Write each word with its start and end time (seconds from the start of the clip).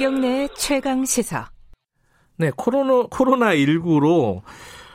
김경래 0.00 0.48
최강 0.56 1.04
시사. 1.04 1.50
네, 2.38 2.50
코로나, 2.56 3.06
코로나 3.10 3.54
19로 3.54 4.40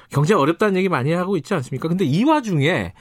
경제 0.09 0.33
어렵다는 0.33 0.77
얘기 0.77 0.89
많이 0.89 1.11
하고 1.11 1.37
있지 1.37 1.53
않습니까? 1.53 1.87
근데 1.87 2.05
이 2.05 2.23
와중에, 2.23 2.95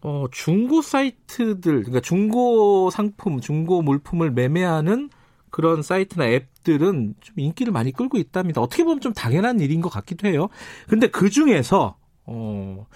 어, 0.00 0.24
중고 0.32 0.80
사이트들, 0.80 1.82
그러니까 1.82 2.00
중고 2.00 2.88
상품, 2.88 3.42
중고 3.42 3.82
물품을 3.82 4.30
매매하는 4.30 5.10
그런 5.50 5.82
사이트나 5.82 6.28
앱들은 6.28 7.16
좀 7.20 7.34
인기를 7.38 7.74
많이 7.74 7.92
끌고 7.92 8.16
있답니다. 8.16 8.62
어떻게 8.62 8.82
보면 8.82 9.02
좀 9.02 9.12
당연한 9.12 9.60
일인 9.60 9.82
것 9.82 9.90
같기도 9.90 10.28
해요. 10.28 10.48
근데 10.88 11.08
그 11.08 11.28
중에서, 11.28 11.98
어, 12.24 12.86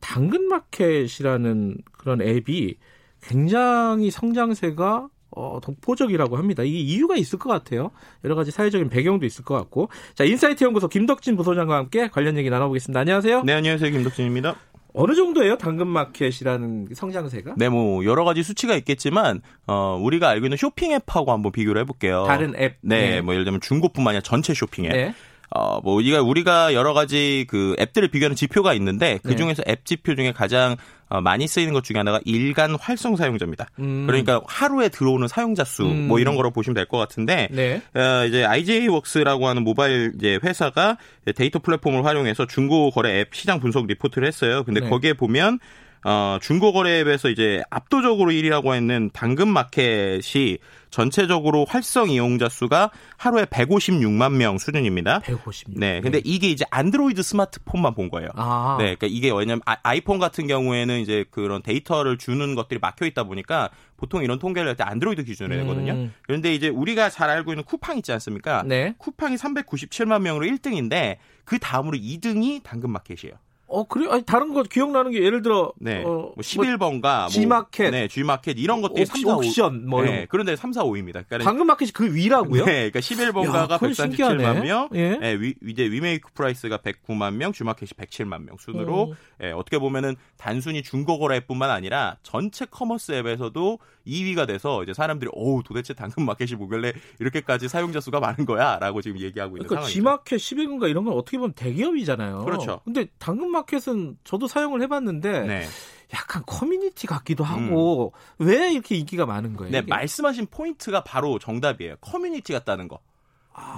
당근마켓이라는 0.00 1.76
그런 1.92 2.22
앱이 2.22 2.78
굉장히 3.20 4.10
성장세가 4.10 5.10
어, 5.36 5.58
독보적이라고 5.62 6.36
합니다. 6.36 6.62
이게 6.62 6.78
이유가 6.78 7.16
있을 7.16 7.38
것 7.38 7.50
같아요. 7.50 7.90
여러 8.24 8.34
가지 8.34 8.50
사회적인 8.50 8.88
배경도 8.88 9.26
있을 9.26 9.44
것 9.44 9.54
같고. 9.54 9.88
자, 10.14 10.24
인사이트 10.24 10.64
연구소 10.64 10.88
김덕진 10.88 11.36
부소장과 11.36 11.76
함께 11.76 12.08
관련 12.08 12.36
얘기 12.36 12.50
나눠보겠습니다. 12.50 13.00
안녕하세요. 13.00 13.42
네, 13.42 13.52
안녕하세요. 13.52 13.90
김덕진입니다. 13.90 14.56
어느 14.96 15.14
정도예요? 15.14 15.58
당근마켓이라는 15.58 16.88
성장세가? 16.94 17.54
네, 17.56 17.68
뭐 17.68 18.04
여러 18.04 18.24
가지 18.24 18.44
수치가 18.44 18.76
있겠지만 18.76 19.42
어, 19.66 19.98
우리가 20.00 20.28
알고 20.28 20.46
있는 20.46 20.56
쇼핑 20.56 20.92
앱하고 20.92 21.32
한번 21.32 21.50
비교를 21.50 21.80
해볼게요. 21.82 22.24
다른 22.28 22.54
앱. 22.56 22.76
네, 22.80 23.10
네. 23.10 23.20
뭐 23.20 23.34
예를 23.34 23.44
들면 23.44 23.60
중고뿐만 23.60 24.12
아니라 24.12 24.22
전체 24.22 24.54
쇼핑 24.54 24.84
앱. 24.84 24.92
네. 24.92 25.14
어, 25.50 25.80
뭐, 25.80 25.94
우리가, 25.94 26.22
우리가 26.22 26.74
여러 26.74 26.92
가지 26.92 27.46
그 27.48 27.74
앱들을 27.78 28.08
비교하는 28.08 28.36
지표가 28.36 28.74
있는데 28.74 29.18
그 29.22 29.36
중에서 29.36 29.62
네. 29.64 29.72
앱 29.72 29.84
지표 29.84 30.14
중에 30.14 30.32
가장 30.32 30.76
어, 31.08 31.20
많이 31.20 31.46
쓰이는 31.46 31.72
것 31.74 31.84
중에 31.84 31.98
하나가 31.98 32.18
일간 32.24 32.74
활성 32.80 33.16
사용자입니다. 33.16 33.68
음. 33.78 34.06
그러니까 34.06 34.40
하루에 34.46 34.88
들어오는 34.88 35.28
사용자 35.28 35.62
수, 35.64 35.82
음. 35.84 36.08
뭐 36.08 36.18
이런 36.18 36.34
거로 36.34 36.50
보시면 36.50 36.74
될 36.74 36.86
것 36.86 36.98
같은데, 36.98 37.48
네. 37.50 37.82
어, 37.94 38.24
이제 38.26 38.44
IGAWorks라고 38.44 39.46
하는 39.48 39.64
모바일 39.64 40.12
이제 40.16 40.38
회사가 40.42 40.96
데이터 41.36 41.58
플랫폼을 41.58 42.04
활용해서 42.04 42.46
중고 42.46 42.90
거래 42.90 43.20
앱 43.20 43.34
시장 43.34 43.60
분석 43.60 43.86
리포트를 43.86 44.26
했어요. 44.26 44.64
근데 44.64 44.80
네. 44.80 44.88
거기에 44.88 45.12
보면 45.12 45.58
어, 46.04 46.38
중고거래앱에서 46.40 47.30
이제 47.30 47.62
압도적으로 47.70 48.30
1위라고 48.30 48.74
했는 48.74 49.10
당근마켓이 49.12 50.58
전체적으로 50.90 51.64
활성 51.68 52.10
이용자 52.10 52.48
수가 52.48 52.90
하루에 53.16 53.46
156만 53.46 54.32
명 54.34 54.58
수준입니다. 54.58 55.20
156. 55.20 55.78
네. 55.78 56.00
근데 56.00 56.20
이게 56.24 56.48
이제 56.50 56.64
안드로이드 56.70 57.22
스마트폰만 57.22 57.94
본 57.94 58.10
거예요. 58.10 58.28
아. 58.36 58.76
네. 58.78 58.94
그러니까 58.94 59.06
이게 59.10 59.30
왜냐면 59.32 59.60
아이폰 59.64 60.18
같은 60.18 60.46
경우에는 60.46 61.00
이제 61.00 61.24
그런 61.30 61.62
데이터를 61.62 62.18
주는 62.18 62.54
것들이 62.54 62.78
막혀 62.80 63.06
있다 63.06 63.24
보니까 63.24 63.70
보통 63.96 64.22
이런 64.22 64.38
통계를 64.38 64.68
할 64.68 64.76
때 64.76 64.84
안드로이드 64.84 65.24
기준으로 65.24 65.56
내거든요. 65.62 65.92
음. 65.94 66.14
그런데 66.22 66.54
이제 66.54 66.68
우리가 66.68 67.10
잘 67.10 67.30
알고 67.30 67.52
있는 67.52 67.64
쿠팡 67.64 67.96
있지 67.98 68.12
않습니까? 68.12 68.62
네. 68.66 68.94
쿠팡이 68.98 69.36
397만 69.36 70.20
명으로 70.22 70.46
1등인데 70.46 71.16
그 71.44 71.58
다음으로 71.58 71.96
2등이 71.96 72.62
당근마켓이에요. 72.62 73.34
어, 73.66 73.84
그래? 73.84 74.08
아니, 74.10 74.22
다른 74.22 74.52
거 74.54 74.62
기억나는 74.62 75.10
게 75.10 75.22
예를 75.22 75.42
들어. 75.42 75.72
네. 75.78 76.02
어, 76.02 76.04
뭐 76.04 76.34
11번가. 76.38 77.20
뭐, 77.20 77.28
G마켓. 77.28 77.90
네, 77.90 78.08
G마켓 78.08 78.58
이런 78.58 78.82
것들이 78.82 79.02
옵, 79.02 79.06
3, 79.06 79.22
4, 79.22 79.28
5. 79.28 79.38
옵션, 79.38 79.88
뭐. 79.88 80.02
네, 80.02 80.26
그런데 80.28 80.54
3, 80.56 80.72
4, 80.72 80.84
5입니다. 80.84 81.24
그러니까 81.26 81.38
당근마켓이 81.38 81.92
그 81.92 82.14
위라고요? 82.14 82.64
네, 82.64 82.90
그러니까 82.90 83.00
11번가가 83.00 83.78
137만 83.78 84.62
명. 84.62 84.88
예. 84.94 85.16
네, 85.16 85.34
위, 85.34 85.54
이제 85.66 85.84
위메이크 85.84 86.32
프라이스가 86.34 86.78
109만 86.78 87.34
명, 87.34 87.52
G마켓이 87.52 87.90
107만 87.96 88.44
명 88.44 88.56
순으로. 88.58 89.10
음. 89.10 89.14
예, 89.42 89.50
어떻게 89.50 89.78
보면은 89.78 90.16
단순히 90.36 90.82
중고거래뿐만 90.82 91.70
아니라 91.70 92.16
전체 92.22 92.66
commerce 92.66 93.12
앱에서도 93.12 93.78
2위가 94.06 94.46
돼서 94.46 94.82
이제 94.82 94.92
사람들이 94.92 95.30
어우 95.34 95.62
도대체 95.64 95.94
당근마켓이 95.94 96.52
뭐길래 96.58 96.92
이렇게까지 97.20 97.68
사용자 97.68 98.00
수가 98.00 98.20
많은 98.20 98.44
거야 98.44 98.78
라고 98.78 99.00
지금 99.00 99.18
얘기하고 99.18 99.56
있는 99.56 99.66
그러니까 99.66 99.88
상황이죠. 99.88 99.94
G마켓, 99.94 100.38
11번가 100.38 100.90
이런 100.90 101.04
건 101.04 101.14
어떻게 101.14 101.38
보면 101.38 101.54
대기업이잖아요. 101.54 102.44
그렇죠. 102.44 102.80
근데 102.84 103.06
당근 103.18 103.50
마켓은 103.54 104.18
저도 104.24 104.46
사용을 104.46 104.82
해봤는데 104.82 105.40
네. 105.46 105.66
약간 106.12 106.42
커뮤니티 106.46 107.06
같기도 107.06 107.42
하고 107.44 108.12
음. 108.38 108.46
왜 108.46 108.72
이렇게 108.72 108.96
인기가 108.96 109.24
많은 109.26 109.56
거예요? 109.56 109.72
네, 109.72 109.78
이게? 109.78 109.88
말씀하신 109.88 110.46
포인트가 110.50 111.02
바로 111.02 111.38
정답이에요. 111.38 111.96
커뮤니티 112.00 112.52
같다는 112.52 112.88
거. 112.88 113.00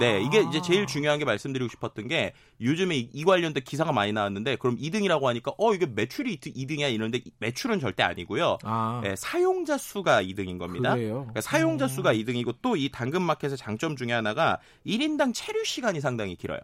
네, 0.00 0.22
이게 0.22 0.40
이제 0.40 0.62
제일 0.62 0.86
중요한 0.86 1.18
게 1.18 1.26
말씀드리고 1.26 1.68
싶었던 1.68 2.08
게 2.08 2.32
요즘에 2.62 2.96
이, 2.96 3.24
관련된 3.24 3.62
기사가 3.62 3.92
많이 3.92 4.10
나왔는데 4.10 4.56
그럼 4.56 4.78
2등이라고 4.78 5.24
하니까 5.24 5.52
어 5.58 5.74
이게 5.74 5.84
매출이 5.84 6.38
2등이야 6.38 6.90
이런데 6.94 7.20
매출은 7.40 7.78
절대 7.78 8.02
아니고요. 8.02 8.56
아. 8.64 9.02
네, 9.04 9.14
사용자 9.16 9.76
수가 9.76 10.22
2등인 10.22 10.58
겁니다. 10.58 10.94
그러니까 10.96 11.42
사용자 11.42 11.88
수가 11.88 12.14
2등이고 12.14 12.54
또 12.62 12.74
이 12.76 12.88
당근마켓의 12.90 13.58
장점 13.58 13.96
중에 13.96 14.12
하나가 14.12 14.58
1인당 14.86 15.32
체류 15.34 15.62
시간이 15.66 16.00
상당히 16.00 16.36
길어요. 16.36 16.60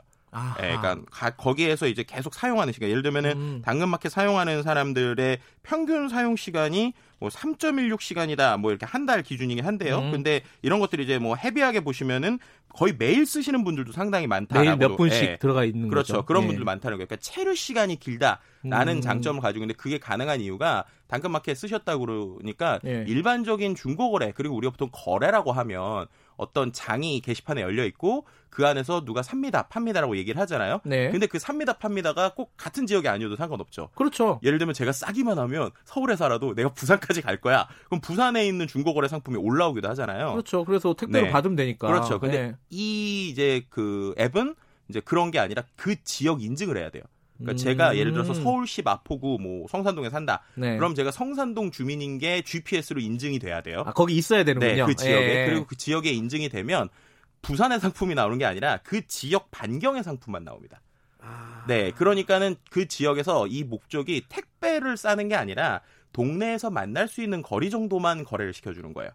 예, 0.62 0.76
그러니까 0.76 0.96
가, 1.10 1.30
거기에서 1.30 1.86
이제 1.86 2.02
계속 2.02 2.34
사용하는 2.34 2.72
시간. 2.72 2.88
예를 2.88 3.02
들면은 3.02 3.32
음. 3.32 3.62
당근마켓 3.64 4.10
사용하는 4.10 4.62
사람들의 4.62 5.38
평균 5.62 6.08
사용 6.08 6.36
시간이 6.36 6.94
뭐 7.22 7.30
3.16시간이다. 7.30 8.58
뭐 8.58 8.70
이렇게 8.70 8.86
한 8.86 9.02
달 9.02 9.22
기준이긴 9.24 9.64
한데요. 9.64 9.98
음. 9.98 10.12
근데 10.12 10.42
이런 10.62 10.78
것들이 10.78 11.02
이제 11.02 11.18
뭐 11.18 11.34
헤비하게 11.34 11.80
보시면은 11.80 12.38
거의 12.68 12.94
매일 12.96 13.26
쓰시는 13.26 13.64
분들도 13.64 13.90
상당히 13.92 14.28
많다라고. 14.28 14.64
매일 14.64 14.78
몇 14.78 14.96
분씩 14.96 15.22
예. 15.24 15.36
들어가 15.38 15.64
있는 15.64 15.88
그렇죠. 15.88 16.12
거죠. 16.14 16.24
그런 16.24 16.44
예. 16.44 16.46
분들 16.46 16.64
많다는 16.64 16.98
거예요. 16.98 17.06
그러니까 17.08 17.16
체류 17.20 17.56
시간이 17.56 17.98
길다라는 17.98 18.96
음. 18.96 19.00
장점을 19.00 19.40
가지고 19.42 19.64
있는데 19.64 19.76
그게 19.76 19.98
가능한 19.98 20.40
이유가 20.40 20.84
당근마켓 21.08 21.56
쓰셨다고 21.56 22.06
그러니까 22.38 22.78
예. 22.86 23.04
일반적인 23.08 23.74
중고거래 23.74 24.32
그리고 24.34 24.56
우리가 24.56 24.70
보통 24.70 24.88
거래라고 24.92 25.52
하면 25.52 26.06
어떤 26.36 26.72
장이 26.72 27.20
게시판에 27.20 27.60
열려 27.60 27.84
있고 27.84 28.24
그 28.48 28.66
안에서 28.66 29.04
누가 29.04 29.22
삽니다, 29.22 29.62
팝니다라고 29.68 30.16
얘기를 30.16 30.40
하잖아요. 30.40 30.80
네. 30.84 31.10
근데 31.10 31.26
그 31.26 31.38
삽니다, 31.38 31.74
팝니다가 31.74 32.34
꼭 32.34 32.52
같은 32.56 32.86
지역이 32.86 33.08
아니어도 33.08 33.36
상관없죠. 33.36 33.90
그렇죠. 33.94 34.40
예를 34.42 34.58
들면 34.58 34.74
제가 34.74 34.92
싸기만 34.92 35.38
하면 35.38 35.70
서울에 35.84 36.16
살아도 36.16 36.54
내가 36.54 36.70
부산까지 36.70 37.11
갈 37.20 37.40
거야. 37.40 37.68
그럼 37.86 38.00
부산에 38.00 38.46
있는 38.46 38.66
중고거래 38.66 39.08
상품이 39.08 39.36
올라오기도 39.36 39.88
하잖아요. 39.90 40.32
그렇죠. 40.32 40.64
그래서 40.64 40.94
택배로 40.94 41.26
네. 41.26 41.32
받으면 41.32 41.56
되니까. 41.56 41.88
그렇죠. 41.88 42.18
근데 42.18 42.42
네. 42.42 42.56
이 42.70 43.28
이제 43.28 43.66
그 43.68 44.14
앱은 44.18 44.54
이제 44.88 45.00
그런 45.00 45.30
게 45.30 45.38
아니라 45.38 45.64
그 45.76 46.02
지역 46.04 46.42
인증을 46.42 46.76
해야 46.76 46.90
돼요. 46.90 47.02
그러니까 47.38 47.52
음. 47.52 47.56
제가 47.56 47.96
예를 47.96 48.12
들어서 48.12 48.34
서울시 48.34 48.82
마포구 48.82 49.38
뭐 49.40 49.66
성산동에 49.68 50.10
산다. 50.10 50.42
네. 50.54 50.76
그럼 50.76 50.94
제가 50.94 51.10
성산동 51.10 51.70
주민인 51.70 52.18
게 52.18 52.42
GPS로 52.42 53.00
인증이 53.00 53.38
돼야 53.38 53.60
돼요. 53.62 53.82
아, 53.86 53.92
거기 53.92 54.16
있어야 54.16 54.44
되는군요. 54.44 54.74
네, 54.74 54.84
그 54.84 54.94
지역에 54.94 55.42
예. 55.42 55.46
그리고 55.46 55.66
그 55.66 55.76
지역에 55.76 56.10
인증이 56.10 56.48
되면 56.48 56.88
부산의 57.42 57.80
상품이 57.80 58.14
나오는 58.14 58.38
게 58.38 58.44
아니라 58.44 58.78
그 58.84 59.06
지역 59.06 59.50
반경의 59.50 60.04
상품만 60.04 60.44
나옵니다. 60.44 60.80
아. 61.20 61.64
네, 61.68 61.90
그러니까는 61.92 62.56
그 62.70 62.86
지역에서 62.86 63.46
이 63.46 63.64
목적이 63.64 64.24
택배를 64.28 64.96
싸는 64.96 65.28
게 65.28 65.34
아니라 65.34 65.80
동네에서 66.12 66.70
만날 66.70 67.08
수 67.08 67.22
있는 67.22 67.42
거리 67.42 67.70
정도만 67.70 68.24
거래를 68.24 68.52
시켜주는 68.52 68.92
거예요. 68.92 69.10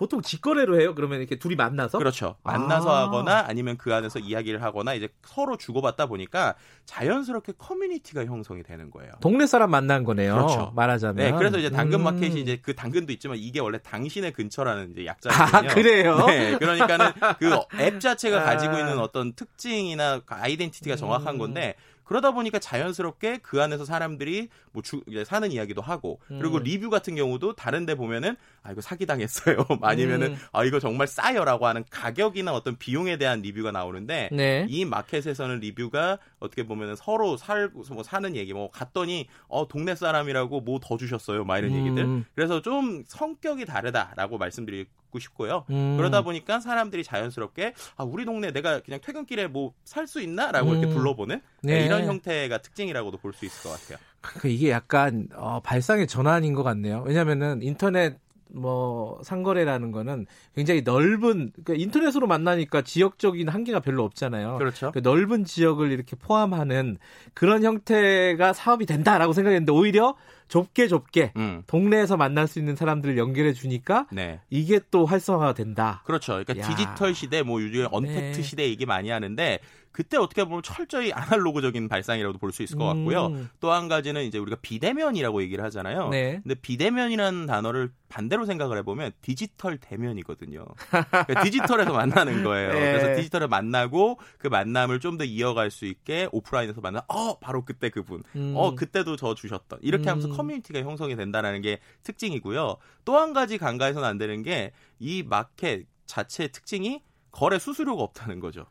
보통 0.00 0.22
직거래로 0.22 0.80
해요. 0.80 0.94
그러면 0.94 1.18
이렇게 1.18 1.38
둘이 1.38 1.56
만나서 1.56 1.98
그렇죠. 1.98 2.36
만나서 2.42 2.90
아. 2.90 3.02
하거나 3.02 3.44
아니면 3.46 3.76
그 3.76 3.94
안에서 3.94 4.18
이야기를 4.18 4.62
하거나 4.62 4.94
이제 4.94 5.10
서로 5.22 5.58
주고받다 5.58 6.06
보니까 6.06 6.54
자연스럽게 6.86 7.52
커뮤니티가 7.58 8.24
형성이 8.24 8.62
되는 8.62 8.90
거예요. 8.90 9.12
동네 9.20 9.46
사람 9.46 9.70
만난 9.70 10.04
거네요. 10.04 10.36
그렇죠. 10.36 10.72
말하자면. 10.74 11.16
네, 11.16 11.36
그래서 11.36 11.58
이제 11.58 11.68
당근 11.68 12.02
마켓이 12.02 12.32
음. 12.36 12.38
이제 12.38 12.58
그 12.62 12.74
당근도 12.74 13.12
있지만 13.12 13.36
이게 13.36 13.60
원래 13.60 13.76
당신의 13.76 14.32
근처라는 14.32 14.92
이제 14.92 15.04
약자거든요. 15.04 15.70
아 15.70 15.74
그래요? 15.74 16.24
네, 16.28 16.56
그러니까는 16.56 17.12
그 17.38 17.50
앱 17.78 18.00
자체가 18.00 18.40
아. 18.40 18.44
가지고 18.44 18.78
있는 18.78 18.98
어떤 19.00 19.34
특징이나 19.34 20.20
그 20.20 20.34
아이덴티티가 20.34 20.96
정확한 20.96 21.34
음. 21.34 21.38
건데 21.38 21.74
그러다 22.10 22.32
보니까 22.32 22.58
자연스럽게 22.58 23.38
그 23.38 23.62
안에서 23.62 23.84
사람들이 23.84 24.48
뭐 24.72 24.82
주, 24.82 25.00
이제 25.06 25.24
사는 25.24 25.50
이야기도 25.52 25.80
하고 25.80 26.18
그리고 26.26 26.56
음. 26.56 26.64
리뷰 26.64 26.90
같은 26.90 27.14
경우도 27.14 27.54
다른데 27.54 27.94
보면은 27.94 28.34
아 28.64 28.72
이거 28.72 28.80
사기 28.80 29.06
당했어요 29.06 29.64
아니면은 29.80 30.32
음. 30.32 30.36
아 30.52 30.64
이거 30.64 30.80
정말 30.80 31.06
싸요라고 31.06 31.68
하는 31.68 31.84
가격이나 31.88 32.52
어떤 32.52 32.76
비용에 32.76 33.16
대한 33.16 33.42
리뷰가 33.42 33.70
나오는데 33.70 34.28
네. 34.32 34.66
이 34.68 34.84
마켓에서는 34.84 35.60
리뷰가 35.60 36.18
어떻게 36.40 36.64
보면은 36.64 36.96
서로 36.96 37.36
살고 37.36 37.84
뭐 37.92 38.02
사는 38.02 38.34
얘기 38.34 38.52
뭐 38.52 38.72
갔더니 38.72 39.28
어 39.46 39.68
동네 39.68 39.94
사람이라고 39.94 40.62
뭐 40.62 40.80
더 40.80 40.96
주셨어요 40.96 41.44
막 41.44 41.58
이런 41.58 41.72
음. 41.72 41.78
얘기들 41.78 42.24
그래서 42.34 42.60
좀 42.62 43.04
성격이 43.06 43.66
다르다라고 43.66 44.38
말씀드리고 44.38 45.09
싶고요 45.18 45.64
음. 45.70 45.96
그러다 45.96 46.22
보니까 46.22 46.60
사람들이 46.60 47.02
자연스럽게 47.04 47.74
아 47.96 48.04
우리 48.04 48.24
동네 48.24 48.52
내가 48.52 48.80
그냥 48.80 49.00
퇴근길에 49.02 49.48
뭐 49.48 49.72
살 49.84 50.06
수 50.06 50.20
있나라고 50.20 50.72
이렇게 50.74 50.86
음. 50.86 50.94
불러보는 50.94 51.40
네. 51.62 51.84
이런 51.84 52.04
형태가 52.06 52.58
특징이라고도 52.58 53.18
볼 53.18 53.32
수 53.32 53.44
있을 53.44 53.62
것 53.62 53.70
같아요. 53.80 53.98
그 54.20 54.48
이게 54.48 54.70
약간 54.70 55.28
어, 55.34 55.60
발상의 55.60 56.06
전환인 56.06 56.54
것 56.54 56.62
같네요. 56.62 57.02
왜냐하면은 57.06 57.62
인터넷 57.62 58.18
뭐 58.54 59.20
상거래라는 59.22 59.92
거는 59.92 60.26
굉장히 60.54 60.82
넓은 60.82 61.52
그러니까 61.52 61.74
인터넷으로 61.74 62.26
만나니까 62.26 62.82
지역적인 62.82 63.48
한계가 63.48 63.80
별로 63.80 64.04
없잖아요. 64.04 64.58
그렇죠. 64.58 64.90
그 64.92 65.00
넓은 65.02 65.44
지역을 65.44 65.92
이렇게 65.92 66.16
포함하는 66.16 66.98
그런 67.34 67.62
형태가 67.64 68.52
사업이 68.52 68.86
된다라고 68.86 69.32
생각했는데 69.32 69.72
오히려 69.72 70.16
좁게 70.48 70.88
좁게 70.88 71.32
음. 71.36 71.62
동네에서 71.66 72.16
만날 72.16 72.48
수 72.48 72.58
있는 72.58 72.74
사람들을 72.74 73.16
연결해 73.16 73.52
주니까 73.52 74.06
네. 74.10 74.40
이게 74.50 74.80
또 74.90 75.06
활성화가 75.06 75.54
된다. 75.54 76.02
그렇죠. 76.04 76.42
그러니까 76.44 76.58
야. 76.58 76.68
디지털 76.68 77.14
시대 77.14 77.42
뭐 77.42 77.62
요즘 77.62 77.86
언택트 77.90 78.36
네. 78.38 78.42
시대 78.42 78.66
이게 78.66 78.84
많이 78.84 79.10
하는데 79.10 79.60
그때 79.92 80.16
어떻게 80.16 80.44
보면 80.44 80.62
철저히 80.62 81.12
아날로그적인 81.12 81.88
발상이라고도 81.88 82.38
볼 82.38 82.52
수 82.52 82.62
있을 82.62 82.78
것 82.78 82.84
같고요. 82.86 83.26
음. 83.26 83.50
또한 83.60 83.88
가지는 83.88 84.22
이제 84.24 84.38
우리가 84.38 84.56
비대면이라고 84.62 85.42
얘기를 85.42 85.62
하잖아요. 85.64 86.08
네. 86.10 86.40
근데 86.42 86.54
비대면이라는 86.54 87.46
단어를 87.46 87.92
반대로 88.08 88.44
생각을 88.44 88.78
해보면 88.78 89.12
디지털 89.20 89.78
대면이거든요. 89.78 90.64
그러니까 90.90 91.42
디지털에서 91.44 91.92
만나는 91.92 92.42
거예요. 92.44 92.72
네. 92.72 92.92
그래서 92.92 93.16
디지털에 93.16 93.46
만나고 93.46 94.18
그 94.38 94.48
만남을 94.48 94.98
좀 95.00 95.18
더 95.18 95.24
이어갈 95.24 95.70
수 95.70 95.84
있게 95.86 96.28
오프라인에서 96.32 96.80
만나. 96.80 97.02
어 97.08 97.38
바로 97.38 97.64
그때 97.64 97.90
그분. 97.90 98.22
음. 98.36 98.54
어 98.56 98.74
그때도 98.74 99.16
저 99.16 99.34
주셨던. 99.34 99.80
이렇게 99.82 100.08
하면서 100.08 100.28
음. 100.28 100.36
커뮤니티가 100.36 100.80
형성이 100.80 101.14
된다는 101.16 101.60
게 101.62 101.78
특징이고요. 102.04 102.76
또 103.04 103.18
한 103.18 103.32
가지 103.32 103.58
간과해서는 103.58 104.06
안 104.08 104.18
되는 104.18 104.42
게 104.42 104.72
이 105.02 105.22
마켓 105.22 105.86
자체의 106.06 106.52
특징이 106.52 107.02
거래 107.32 107.58
수수료가 107.58 108.02
없다는 108.02 108.38
거죠. 108.40 108.66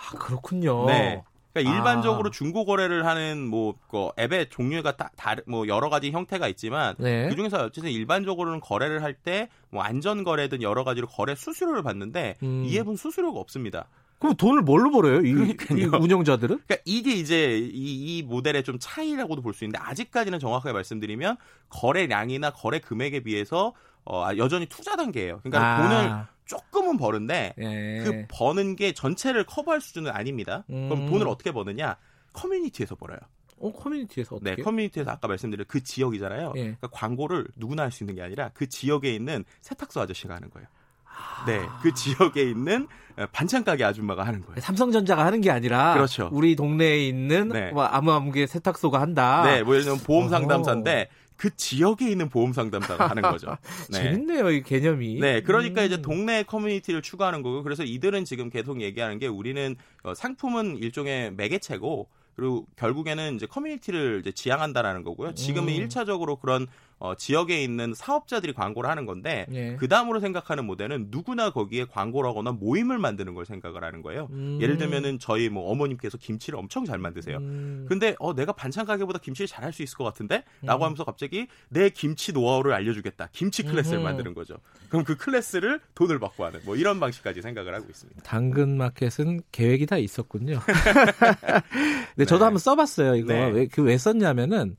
아, 0.00 0.16
그렇군요. 0.18 0.86
네. 0.86 1.22
그러니까 1.52 1.74
일반적으로 1.76 2.28
아. 2.28 2.30
중고 2.30 2.64
거래를 2.64 3.06
하는 3.06 3.46
뭐 3.48 3.74
그 3.90 4.08
앱의 4.18 4.50
종류가 4.50 4.96
다, 4.96 5.10
다른 5.16 5.42
뭐 5.48 5.66
여러 5.66 5.90
가지 5.90 6.10
형태가 6.12 6.46
있지만 6.48 6.94
네. 6.98 7.28
그 7.28 7.34
중에서 7.34 7.64
어쨌든 7.64 7.90
일반적으로는 7.90 8.60
거래를 8.60 9.02
할 9.02 9.14
때 9.24 9.48
뭐 9.70 9.82
안전 9.82 10.22
거래든 10.24 10.62
여러 10.62 10.84
가지로 10.84 11.06
거래 11.08 11.34
수수료를 11.34 11.82
받는데 11.82 12.36
음. 12.42 12.64
이 12.64 12.76
앱은 12.78 12.96
수수료가 12.96 13.38
없습니다. 13.40 13.86
그럼 14.20 14.36
돈을 14.36 14.62
뭘로 14.62 14.90
벌어요? 14.90 15.20
이, 15.22 15.30
이 15.30 15.84
운영자들은? 15.84 16.60
그러니까 16.66 16.76
이게 16.84 17.12
이제 17.12 17.58
이, 17.58 18.18
이 18.18 18.22
모델의 18.22 18.62
좀 18.64 18.76
차이라고도 18.78 19.42
볼 19.42 19.54
수 19.54 19.64
있는데 19.64 19.78
아직까지는 19.82 20.38
정확하게 20.38 20.72
말씀드리면 20.72 21.36
거래량이나 21.68 22.50
거래 22.50 22.78
금액에 22.80 23.20
비해서 23.20 23.72
어, 24.04 24.28
여전히 24.36 24.66
투자 24.66 24.96
단계예요. 24.96 25.40
그러니까 25.42 25.60
아. 25.60 25.76
돈을 25.82 26.26
조금은 26.50 26.96
버는데 26.96 27.54
예. 27.58 28.02
그 28.04 28.24
버는 28.28 28.74
게 28.74 28.92
전체를 28.92 29.44
커버할 29.46 29.80
수준은 29.80 30.10
아닙니다. 30.10 30.64
음. 30.70 30.88
그럼 30.88 31.06
돈을 31.08 31.28
어떻게 31.28 31.52
버느냐? 31.52 31.96
커뮤니티에서 32.32 32.96
벌어요. 32.96 33.18
어, 33.60 33.72
커뮤니티에서 33.72 34.36
어떻게? 34.36 34.56
네, 34.56 34.62
커뮤니티에서 34.62 35.10
아까 35.12 35.28
말씀드린 35.28 35.64
그 35.68 35.82
지역이잖아요. 35.84 36.52
예. 36.56 36.60
그러니까 36.62 36.88
광고를 36.88 37.46
누구나 37.56 37.84
할 37.84 37.92
수 37.92 38.02
있는 38.02 38.16
게 38.16 38.22
아니라 38.22 38.50
그 38.54 38.68
지역에 38.68 39.14
있는 39.14 39.44
세탁소 39.60 40.00
아저씨가 40.00 40.34
하는 40.34 40.50
거예요. 40.50 40.66
아. 41.04 41.44
네, 41.46 41.60
그 41.82 41.92
지역에 41.94 42.42
있는 42.42 42.88
반찬 43.32 43.62
가게 43.64 43.84
아줌마가 43.84 44.24
하는 44.26 44.44
거예요. 44.46 44.60
삼성전자가 44.60 45.24
하는 45.26 45.40
게 45.40 45.50
아니라 45.50 45.94
그렇죠. 45.94 46.30
우리 46.32 46.56
동네에 46.56 47.06
있는 47.06 47.48
네. 47.50 47.70
뭐 47.72 47.84
아무 47.84 48.10
아무게 48.12 48.46
세탁소가 48.46 49.00
한다. 49.00 49.42
네, 49.44 49.62
뭐 49.62 49.74
예를 49.74 49.84
들면 49.84 50.00
보험 50.04 50.28
상담사인데 50.30 51.10
그 51.40 51.56
지역에 51.56 52.10
있는 52.10 52.28
보험 52.28 52.52
상담사가 52.52 53.08
하는 53.08 53.22
거죠. 53.22 53.56
네. 53.90 54.02
재밌네요, 54.02 54.50
이 54.50 54.62
개념이. 54.62 55.20
네, 55.20 55.40
그러니까 55.40 55.80
음. 55.80 55.86
이제 55.86 56.02
동네 56.02 56.42
커뮤니티를 56.42 57.00
추구하는 57.00 57.40
거고, 57.40 57.62
그래서 57.62 57.82
이들은 57.82 58.26
지금 58.26 58.50
계속 58.50 58.82
얘기하는 58.82 59.18
게 59.18 59.26
우리는 59.26 59.74
어, 60.02 60.12
상품은 60.12 60.76
일종의 60.76 61.32
매개체고, 61.32 62.08
그리고 62.36 62.66
결국에는 62.76 63.36
이제 63.36 63.46
커뮤니티를 63.46 64.18
이제 64.20 64.32
지향한다라는 64.32 65.02
거고요. 65.02 65.34
지금은 65.34 65.72
음. 65.72 65.88
1차적으로 65.88 66.38
그런 66.38 66.66
어, 67.00 67.14
지역에 67.14 67.62
있는 67.62 67.94
사업자들이 67.94 68.52
광고를 68.52 68.88
하는 68.88 69.06
건데 69.06 69.46
예. 69.52 69.74
그 69.76 69.88
다음으로 69.88 70.20
생각하는 70.20 70.66
모델은 70.66 71.08
누구나 71.10 71.50
거기에 71.50 71.86
광고를 71.86 72.28
하거나 72.28 72.52
모임을 72.52 72.98
만드는 72.98 73.34
걸 73.34 73.46
생각을 73.46 73.82
하는 73.82 74.02
거예요. 74.02 74.28
음. 74.32 74.58
예를 74.60 74.76
들면은 74.76 75.18
저희 75.18 75.48
뭐 75.48 75.70
어머님께서 75.70 76.18
김치를 76.18 76.58
엄청 76.58 76.84
잘 76.84 76.98
만드세요. 76.98 77.38
음. 77.38 77.86
근데 77.88 78.14
어 78.18 78.34
내가 78.34 78.52
반찬 78.52 78.84
가게보다 78.84 79.18
김치를 79.18 79.48
잘 79.48 79.64
할 79.64 79.72
수 79.72 79.82
있을 79.82 79.96
것 79.96 80.04
같은데? 80.04 80.42
라고 80.62 80.82
음. 80.82 80.86
하면서 80.86 81.04
갑자기 81.04 81.46
내 81.68 81.88
김치 81.90 82.32
노하우를 82.32 82.72
알려주겠다. 82.74 83.28
김치 83.32 83.62
클래스를 83.62 84.00
만드는 84.00 84.34
거죠. 84.34 84.56
그럼 84.88 85.04
그 85.04 85.16
클래스를 85.16 85.80
돈을 85.94 86.18
받고 86.18 86.44
하는 86.44 86.60
뭐 86.64 86.76
이런 86.76 87.00
방식까지 87.00 87.40
생각을 87.40 87.74
하고 87.74 87.86
있습니다. 87.88 88.22
당근 88.22 88.76
마켓은 88.76 89.40
계획이 89.52 89.86
다 89.86 89.96
있었군요. 89.96 90.60
근데 92.14 92.24
저도 92.26 92.40
네. 92.40 92.44
한번 92.44 92.58
써봤어요. 92.58 93.14
이거 93.16 93.32
네. 93.32 93.50
왜, 93.50 93.66
그왜 93.66 93.96
썼냐면은 93.98 94.76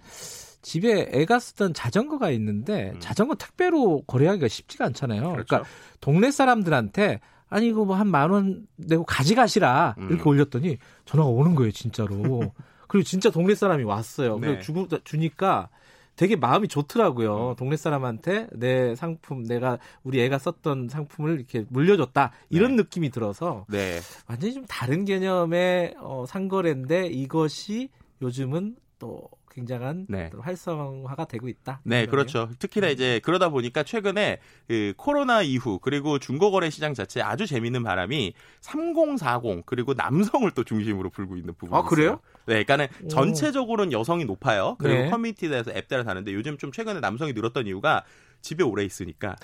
집에 0.61 1.09
애가 1.11 1.39
쓰던 1.39 1.73
자전거가 1.73 2.29
있는데 2.31 2.91
음. 2.93 2.99
자전거 2.99 3.35
택배로 3.35 4.03
거래하기가 4.07 4.47
쉽지가 4.47 4.85
않잖아요. 4.85 5.31
그렇죠. 5.33 5.45
그러니까 5.47 5.69
동네 5.99 6.31
사람들한테 6.31 7.19
아니 7.49 7.67
이거 7.67 7.83
뭐 7.85 7.95
한 7.97 8.07
만 8.07 8.31
원 8.31 8.67
내고 8.77 9.03
가져가시라 9.05 9.95
음. 9.97 10.07
이렇게 10.09 10.23
올렸더니 10.29 10.77
전화가 11.05 11.29
오는 11.29 11.55
거예요 11.55 11.71
진짜로. 11.71 12.53
그리고 12.87 13.03
진짜 13.03 13.29
동네 13.29 13.55
사람이 13.55 13.83
왔어요. 13.83 14.35
네. 14.39 14.47
그래서 14.47 14.61
주고 14.61 14.87
주니까 15.03 15.69
되게 16.17 16.35
마음이 16.35 16.67
좋더라고요. 16.67 17.51
음. 17.51 17.55
동네 17.55 17.77
사람한테 17.77 18.47
내 18.53 18.95
상품, 18.95 19.43
내가 19.43 19.79
우리 20.03 20.21
애가 20.21 20.37
썼던 20.37 20.89
상품을 20.89 21.35
이렇게 21.35 21.65
물려줬다 21.69 22.31
이런 22.49 22.71
네. 22.75 22.83
느낌이 22.83 23.09
들어서 23.09 23.65
네. 23.69 23.99
완전히 24.27 24.53
좀 24.53 24.65
다른 24.67 25.05
개념의 25.05 25.95
어, 25.99 26.25
상거래인데 26.27 27.07
이것이 27.07 27.89
요즘은 28.21 28.75
또 28.99 29.29
굉장한 29.51 30.07
네. 30.09 30.31
활성화가 30.39 31.25
되고 31.25 31.47
있다. 31.47 31.81
네, 31.83 32.05
그렇죠. 32.05 32.49
특히나 32.57 32.87
음. 32.87 32.91
이제 32.91 33.19
그러다 33.23 33.49
보니까 33.49 33.83
최근에 33.83 34.39
그 34.67 34.93
코로나 34.97 35.41
이후 35.41 35.79
그리고 35.79 36.19
중고거래 36.19 36.69
시장 36.69 36.93
자체 36.93 37.21
아주 37.21 37.45
재밌는 37.45 37.83
바람이 37.83 38.33
3040 38.61 39.65
그리고 39.65 39.93
남성을 39.93 40.49
또 40.51 40.63
중심으로 40.63 41.09
불고 41.09 41.35
있는 41.35 41.53
부분이 41.53 41.77
아, 41.77 41.83
그래요? 41.83 42.19
네, 42.45 42.63
그러니까는 42.63 42.87
오. 43.03 43.07
전체적으로는 43.09 43.91
여성이 43.91 44.25
높아요. 44.25 44.75
그리고 44.79 45.03
네. 45.03 45.09
커뮤니티에 45.09 45.49
대해서 45.49 45.71
앱 45.71 45.87
따라 45.87 46.03
다는데 46.03 46.33
요즘 46.33 46.57
좀 46.57 46.71
최근에 46.71 46.99
남성이 46.99 47.33
늘었던 47.33 47.67
이유가 47.67 48.03
집에 48.41 48.63
오래 48.63 48.83
있으니까 48.83 49.35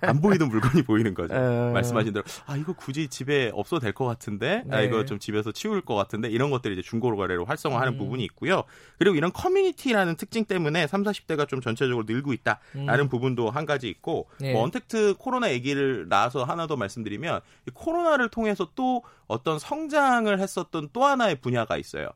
안 0.00 0.20
보이던 0.20 0.48
물건이 0.48 0.82
보이는 0.82 1.14
거죠. 1.14 1.34
어... 1.36 1.70
말씀하신 1.72 2.12
대로 2.12 2.24
아 2.46 2.56
이거 2.56 2.72
굳이 2.72 3.08
집에 3.08 3.50
없어도 3.54 3.80
될 3.80 3.92
것 3.92 4.06
같은데 4.06 4.64
아, 4.70 4.76
네. 4.76 4.76
아 4.76 4.80
이거 4.80 5.04
좀 5.04 5.18
집에서 5.18 5.52
치울 5.52 5.80
것 5.82 5.94
같은데 5.94 6.28
이런 6.28 6.50
것들이 6.50 6.74
이제 6.74 6.82
중고로 6.82 7.16
거래로 7.16 7.44
활성화하는 7.44 7.94
음. 7.94 7.98
부분이 7.98 8.24
있고요. 8.24 8.64
그리고 8.98 9.16
이런 9.16 9.32
커뮤니티라는 9.32 10.16
특징 10.16 10.44
때문에 10.44 10.86
3, 10.86 11.02
40대가 11.02 11.46
좀 11.46 11.60
전체적으로 11.60 12.04
늘고 12.06 12.32
있다라는 12.32 13.00
음. 13.04 13.08
부분도 13.08 13.50
한 13.50 13.66
가지 13.66 13.88
있고 13.88 14.28
네. 14.40 14.52
뭐 14.52 14.62
언택트 14.62 15.14
코로나 15.18 15.50
얘기를 15.52 16.08
나와서 16.08 16.44
하나 16.44 16.66
더 16.66 16.76
말씀드리면 16.76 17.40
코로나를 17.74 18.28
통해서 18.30 18.70
또 18.74 19.02
어떤 19.26 19.58
성장을 19.58 20.38
했었던 20.38 20.88
또 20.92 21.04
하나의 21.04 21.36
분야가 21.36 21.76
있어요. 21.76 22.08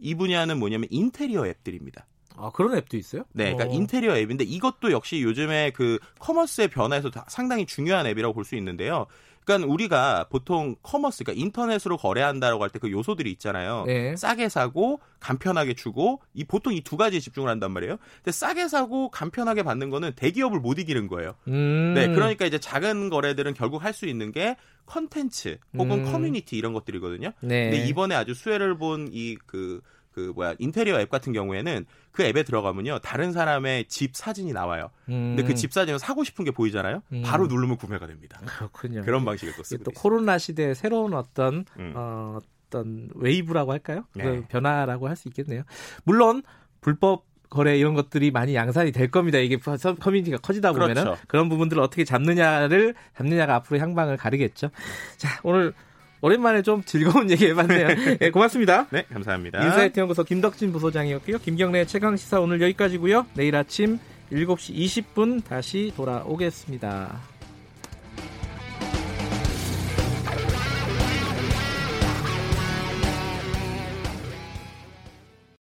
이 0.00 0.14
분야는 0.14 0.58
뭐냐면 0.58 0.88
인테리어 0.90 1.46
앱들입니다. 1.46 2.06
아 2.40 2.50
그런 2.50 2.76
앱도 2.76 2.96
있어요? 2.96 3.24
네, 3.32 3.52
그러니까 3.52 3.64
어. 3.74 3.76
인테리어 3.76 4.16
앱인데 4.16 4.44
이것도 4.44 4.92
역시 4.92 5.22
요즘에 5.22 5.70
그 5.72 5.98
commerce의 6.18 6.68
변화에서 6.68 7.10
상당히 7.28 7.66
중요한 7.66 8.06
앱이라고 8.06 8.34
볼 8.34 8.44
수 8.44 8.56
있는데요. 8.56 9.06
그러니까 9.44 9.72
우리가 9.72 10.26
보통 10.30 10.76
commerce, 10.82 11.24
그러니까 11.24 11.42
인터넷으로 11.44 11.96
거래한다라고 11.96 12.62
할 12.62 12.70
때 12.70 12.78
그 12.78 12.90
요소들이 12.92 13.30
있잖아요. 13.32 13.84
네. 13.86 14.14
싸게 14.14 14.48
사고 14.48 15.00
간편하게 15.18 15.74
주고 15.74 16.20
이 16.34 16.44
보통 16.44 16.72
이 16.74 16.82
두 16.82 16.96
가지에 16.96 17.18
집중을 17.20 17.48
한단 17.48 17.72
말이에요. 17.72 17.96
근데 18.16 18.32
싸게 18.32 18.68
사고 18.68 19.08
간편하게 19.10 19.62
받는 19.62 19.90
거는 19.90 20.12
대기업을 20.14 20.60
못 20.60 20.78
이기는 20.78 21.08
거예요. 21.08 21.34
음. 21.48 21.94
네, 21.96 22.08
그러니까 22.08 22.44
이제 22.46 22.58
작은 22.58 23.08
거래들은 23.10 23.54
결국 23.54 23.82
할 23.82 23.92
수 23.92 24.06
있는 24.06 24.30
게 24.30 24.56
컨텐츠 24.86 25.58
혹은 25.78 26.04
음. 26.04 26.12
커뮤니티 26.12 26.56
이런 26.56 26.72
것들이거든요. 26.72 27.32
네. 27.40 27.70
근데 27.70 27.86
이번에 27.86 28.14
아주 28.14 28.34
수혜를 28.34 28.76
본 28.78 29.08
이그 29.12 29.80
그 30.12 30.32
뭐야 30.34 30.54
인테리어 30.58 30.98
앱 31.00 31.08
같은 31.08 31.32
경우에는 31.32 31.86
그 32.10 32.22
앱에 32.24 32.42
들어가면요 32.42 32.98
다른 32.98 33.32
사람의 33.32 33.86
집 33.86 34.16
사진이 34.16 34.52
나와요. 34.52 34.90
음. 35.08 35.34
근데 35.36 35.44
그 35.44 35.54
집 35.54 35.72
사진을 35.72 35.98
사고 35.98 36.24
싶은 36.24 36.44
게 36.44 36.50
보이잖아요. 36.50 37.02
음. 37.12 37.22
바로 37.24 37.46
누르면 37.46 37.76
구매가 37.76 38.06
됩니다. 38.06 38.40
그렇군요. 38.44 39.02
그런 39.02 39.24
방식을 39.24 39.54
또 39.56 39.62
쓰고 39.62 39.84
또 39.84 39.90
코로나 39.92 40.38
시대의 40.38 40.74
새로운 40.74 41.14
어떤 41.14 41.64
음. 41.78 41.92
어, 41.94 42.38
어떤 42.68 43.08
웨이브라고 43.14 43.72
할까요? 43.72 44.04
네. 44.14 44.42
변화라고 44.48 45.08
할 45.08 45.16
수 45.16 45.28
있겠네요. 45.28 45.62
물론 46.04 46.42
불법 46.80 47.24
거래 47.48 47.76
이런 47.76 47.94
것들이 47.94 48.30
많이 48.30 48.54
양산이 48.54 48.92
될 48.92 49.10
겁니다. 49.10 49.38
이게 49.38 49.56
커뮤니티가 49.56 50.38
커지다 50.38 50.72
보면은 50.72 51.02
그렇죠. 51.02 51.20
그런 51.26 51.48
부분들을 51.48 51.82
어떻게 51.82 52.04
잡느냐를 52.04 52.94
잡느냐가 53.16 53.56
앞으로 53.56 53.80
향방을 53.80 54.16
가르겠죠. 54.16 54.70
자 55.16 55.28
오늘 55.42 55.74
오랜만에 56.22 56.62
좀 56.62 56.82
즐거운 56.84 57.30
얘기 57.30 57.46
해봤네요. 57.48 57.88
네, 58.20 58.30
고맙습니다. 58.30 58.86
네, 58.90 59.04
감사합니다. 59.12 59.64
인사이트 59.64 60.00
연구소 60.00 60.24
김덕진 60.24 60.72
부소장이었고요. 60.72 61.38
김경래 61.38 61.84
최강 61.86 62.16
시사 62.16 62.40
오늘 62.40 62.60
여기까지고요. 62.60 63.26
내일 63.34 63.56
아침 63.56 63.98
7시 64.32 64.74
20분 64.76 65.44
다시 65.44 65.92
돌아오겠습니다. 65.96 67.39